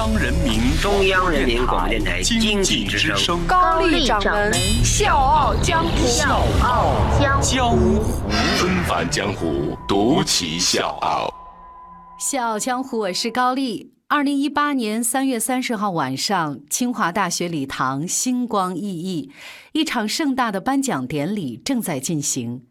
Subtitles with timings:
[0.00, 4.50] 央人民中央人民广播电台经济之声高丽掌门
[4.82, 6.94] 笑傲江湖，笑傲
[7.42, 8.02] 江湖，
[8.56, 11.28] 纷繁江湖，独骑笑傲。
[12.18, 13.92] 笑傲江湖，我是高丽。
[14.08, 19.30] 二零一八年三月三十号晚上，清华大学礼堂星光熠熠，
[19.72, 22.62] 一场盛大的颁奖典礼正在进行。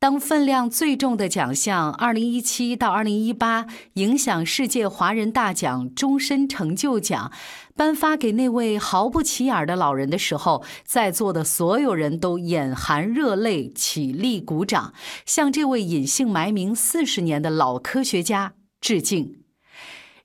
[0.00, 7.32] 当分量最重的奖项——二零一七到二零一八影响世界华人大奖终身成就奖，
[7.74, 14.94] 颁发给那位毫不起眼的老人的时候，在座的所有人都眼含热泪，起立鼓掌，
[15.26, 19.47] 向这位隐姓埋名四十年的老科学家致敬。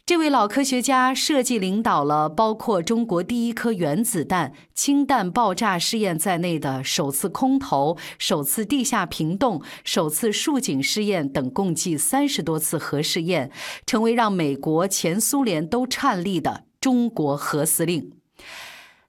[0.05, 13.49] 这位老科学家设计领导了包括中国第一颗原子弹、氢弹爆炸试验在内的首次空投、首次地下平洞、首次竖井试验等共计三十多次核试验，
[13.85, 18.11] 成为让美国、前苏联都颤栗的中国核司令。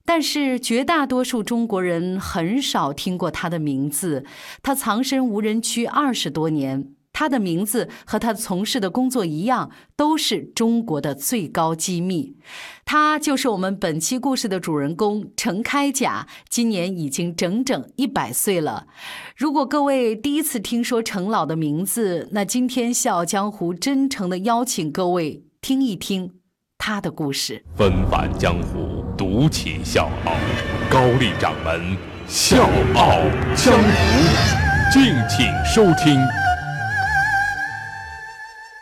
[0.05, 4.25] 但是，绝大多数中国人很少听过他的名字。
[4.63, 6.91] 他藏身无人区二十多年。
[7.15, 12.37] 他的名字和他从事的工作一样，都是中国的最高机密。
[12.85, 18.89] 他就是我们本期故事的主人公程开甲，今年已经整整一百岁了。
[19.37, 26.33] 如果各位第一次听说程老的名字，那今天笑傲江湖真诚的邀请各位听一听
[26.77, 27.65] 他的故事。
[27.77, 30.33] 纷繁江湖，独起笑傲，
[30.91, 33.11] 高丽掌门笑傲
[33.55, 36.19] 江湖，敬请收听。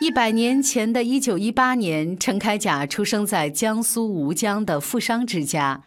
[0.03, 5.81] 一百年前的一九一八年，陈开甲出生在江苏吴江的富商之家。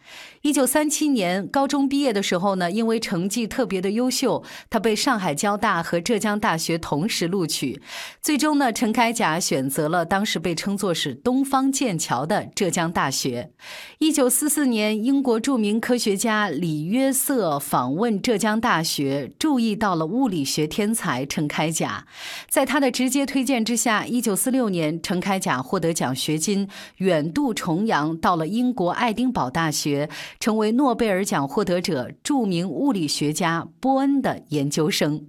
[0.46, 7.82] 一九三七年高中毕业的时候呢，因为成绩特别的优秀，他被上海交大和浙江大学同时录取。
[8.22, 13.50] 最终呢，陈开甲选择了当时被称作是“东方剑桥”的浙江大学。
[13.98, 22.06] 一九四四年，英国著名科学家李约瑟访问浙江大学，注意到了物理学天才陈开甲。
[22.48, 30.08] 在他的直接推荐之下，一九四六年，陈开甲获得奖学金，远渡重洋，到了英国爱丁堡大学。
[30.40, 35.26] 成为诺贝尔奖获得者、著名物理学家波恩的研究生，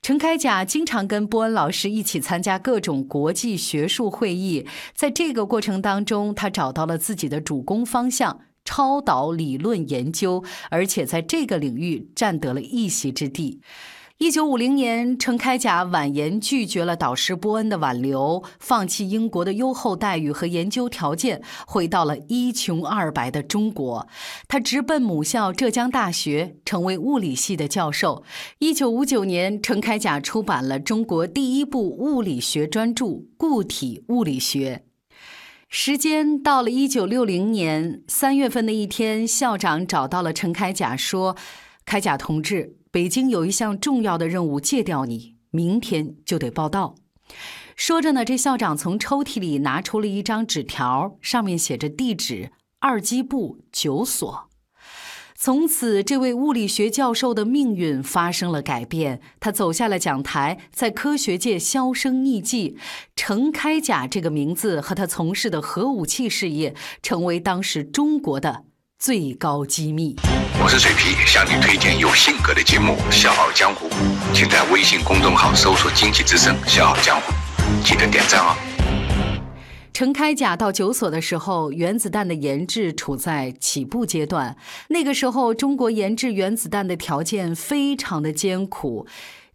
[0.00, 4.66] 陈开甲经常跟波恩老师一起参加各种国际学术会议。
[4.94, 13.60] 在这个过程当中，他找到了自己的主攻方向——超导理论研究，而且在这个领域占得了一席之地。
[14.22, 24.06] 一九五零年，陈开甲婉言拒绝了导师波恩的挽留，放弃英国的优厚待遇和研究条件，回到了一穷二白的中国。
[24.46, 28.22] 他直奔母校浙江大学，成为物理系的教授。
[28.60, 33.06] 一九五九年，陈开甲出版了中国第一部物理学专著
[33.36, 34.84] 《固体物理学》。
[35.68, 41.36] 时间到了一九六零年三月份的一天，校长找到了陈开甲，说
[41.84, 46.94] ：“开甲同志。”北京有一项重要的任务借调你，明天就得报到。
[47.74, 54.50] 说着呢，这校长从抽屉里拿出了一张纸条，上面写着地址：二机部九所。
[55.34, 59.22] 从此，这位物理学教授的命运发生了改变。
[59.40, 62.76] 他走下了讲台，在科学界销声匿迹。
[63.16, 68.64] 程开甲这个名字和他从事的核武器事业，成为当时中国的。
[69.04, 70.14] 最高机密。
[70.62, 73.88] 我是水皮，向你推荐有性格的节目《笑傲江湖》，
[74.32, 77.32] 请在微信公众号搜索“经济之声笑傲江湖”，
[77.84, 78.54] 记得点赞哦。
[79.92, 84.56] 程开甲到九所的时候，原子弹的研制处在起步阶段。
[84.90, 89.08] 那个时候，中国研制原子弹的条件非常的艰苦。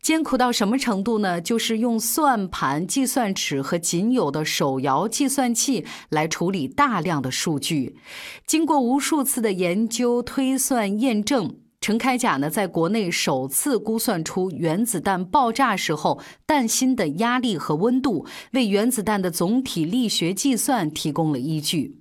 [0.08, 1.42] 艰苦到什么程度呢？
[1.42, 7.98] 就是用算盘、计算尺和仅有的手摇计算器来处理大量的数据。
[8.46, 22.00] 经过无数次的研究、推算、验证，陈开甲呢，在国内首次估算出原子弹爆炸时候弹芯的压力和温度，为原子弹的总体力学计算提供了依据。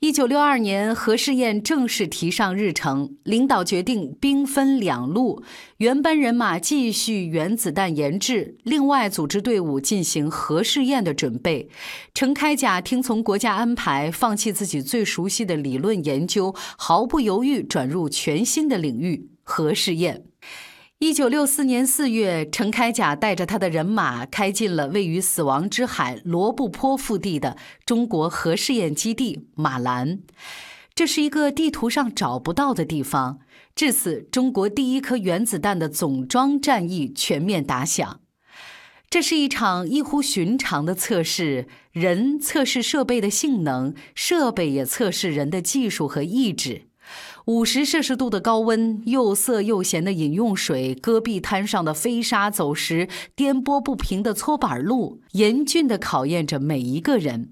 [0.00, 5.42] 一九六二年，核试验正式提上日程，领导决定兵分两路，
[5.78, 11.70] 原班人马继续原子弹研制，另外组织队伍进行核试验的准备。
[12.12, 20.24] 陈开甲听从国家安排，放弃自己最熟悉的理论研究，毫不犹豫转入全新的领域——核试验。
[21.00, 30.20] 一九六四年四月，陈开甲带着他的人马开进了位于死亡之海罗布泊腹地的中国核试验基地马兰。
[30.94, 33.40] 这是一个地图上找不到的地方。
[33.74, 38.20] 至此，中国第一颗原子弹的总装战役全面打响。
[39.10, 46.86] 这是一场异乎寻常的测试，人测试设备的性能，设备也测试人的技术和意志。
[47.46, 53.06] 五十摄氏度的高温，又涩又咸的饮用水，戈壁滩上的飞沙走石，
[53.36, 57.50] 颠簸不平的搓板路，严峻的考验着每一个人。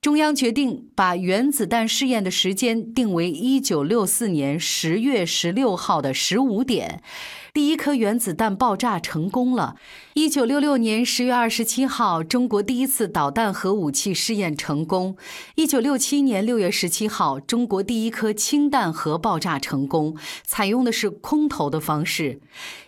[0.00, 7.02] 中央决定把原子弹试验的时间定为一九六四年十月十六号的十五点。
[7.54, 9.76] 第一颗原子弹爆炸成功了。
[10.14, 15.18] 一九六六年十月二十七号，中国第一次导弹核武器试验成功。
[15.56, 20.16] 一九六七年六月十七号，中国第一颗氢弹核爆炸成功，
[20.46, 22.40] 采用的是空投的方式。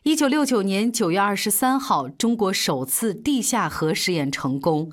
[0.03, 4.91] 一九六九年九月二十三号，中国首次地下核试验成功。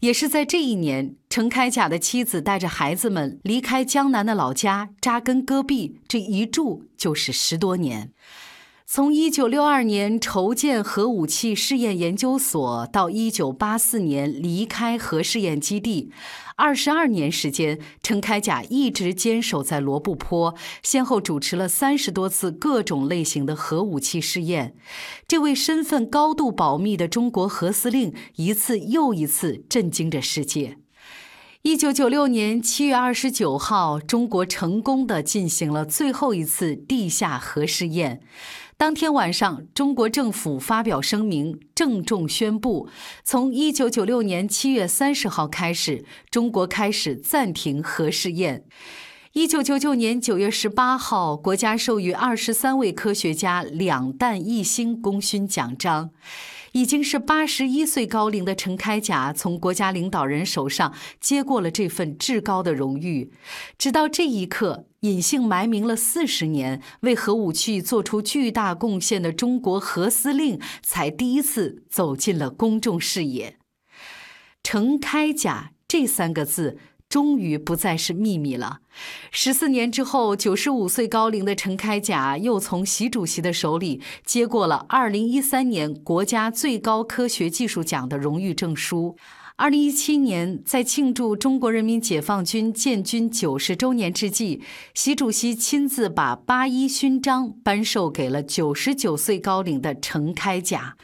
[0.00, 8.12] 也是在这一年，陈开甲的妻子带着孩子们离开江南的老家，扎根戈壁，这一住就是十多年。
[8.86, 16.12] 从一九六二年筹建核武器试验研究所，到一九八四年离开核试验基地，
[16.56, 24.76] 二十二年时间，陈开甲一直坚守在罗布泊，先后主持了三十多次各种类型的核武器试验。
[25.26, 30.76] 这位身份高度保密的中国核司令，一次又一次震惊着世界。
[31.62, 38.20] 一九九六年七月二十九号，中国成功的进行了最后一次地下核试验。
[38.76, 42.88] 当天晚上，中国政府发表声明，郑重宣布：
[43.22, 48.64] 从一九九六年七月三十号开始，中国开始暂停核试验。
[49.32, 56.10] 一九九九年九月十八号，国家授予二十三位科学家“两弹一星”功勋奖章。
[56.72, 63.30] 已经是八十一岁高龄的陈开甲，从国家领导人手上接过了这份至高的荣誉。
[63.78, 73.58] 直到这一刻，隐姓埋名了四十年，为核武器做出巨大贡献的中国核司令，才第一次走进了公众视野。
[74.62, 76.78] 陈开甲这三个字。
[77.06, 78.80] 终于不再是秘密了。
[79.30, 89.16] 十四年之后，九十五岁高龄的陈开甲又从习主席的手里接过了二零一三年国家最高科学技术奖的荣誉证书。
[89.56, 94.60] 二零一七年，在庆祝中国人民解放军建军九十周年之际，
[94.94, 100.96] 习主席亲自把八一勋章颁授给了九十九岁高龄的程开甲。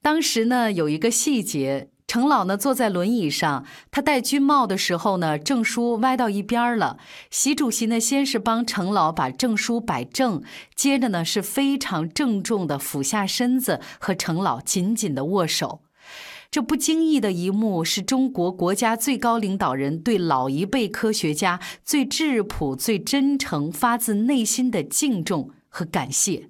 [0.00, 1.88] 当时呢，有一个细节。
[2.06, 6.98] 程老呢坐在轮椅上，他戴军帽的时候呢，证书歪到一边了。
[7.32, 10.40] 习主席呢，先是帮程老把证书摆正，
[10.76, 15.80] 接着呢是非常郑重的俯下身子和程老紧紧的握手。
[16.50, 26.48] 这不经意的一幕，是中国国家最高领导人对老一辈科学家最质朴、最真诚、发自内心的敬重和感谢。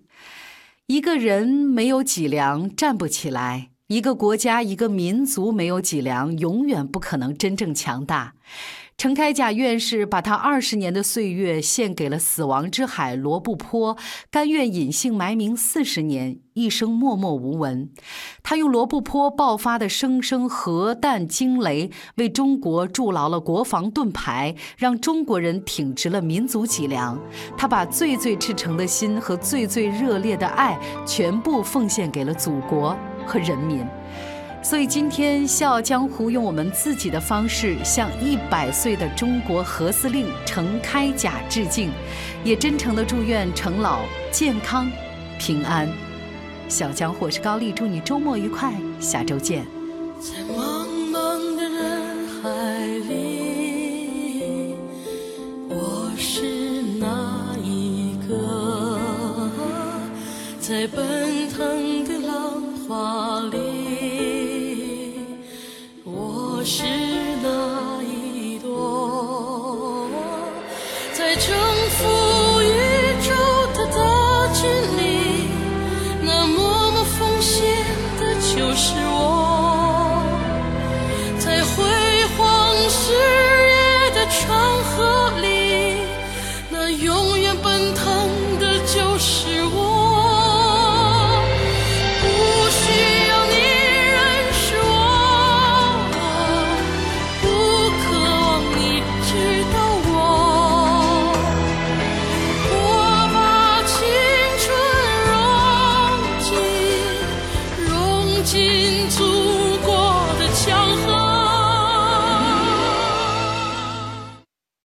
[0.86, 3.70] 一个人没有脊梁，站不起来。
[3.88, 8.34] 一个国家、一个民族没有脊梁，永远不可能真正强大。
[8.98, 13.94] 陈开甲院士把他二十年的岁月献给了死亡之海罗布泊，
[14.30, 17.90] 甘愿隐姓埋名四十年，一生默默无闻。
[18.42, 27.20] 他用罗布泊爆发的声声核弹惊雷，为中国筑牢了国防盾牌，让中国人挺直了民族脊梁。
[27.54, 32.96] 他把最最赤诚的心和最最热烈的爱，全部奉献给了祖国。
[33.28, 33.84] 和人民，
[34.68, 41.92] 所以今天《笑傲江湖》用我们自己的方式向一百岁的中国核司令程开甲致敬，
[42.42, 44.00] 也真诚的祝愿程老
[44.32, 44.90] 健康
[45.38, 45.88] 平安。
[46.68, 49.64] 小江湖是高丽，祝你周末愉快，下周见。
[50.20, 54.74] 在茫茫的人海里，
[55.68, 58.98] 我是哪一个？
[60.58, 62.66] 在奔腾的浪。
[62.88, 63.56] 花里，
[66.66, 66.82] 是
[67.40, 70.08] 那一朵，
[71.12, 71.85] 在城。